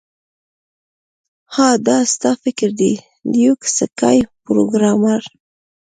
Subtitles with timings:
[1.53, 2.91] ها دا ستا فکر دی
[3.31, 5.21] لیوک سکای پروګرامر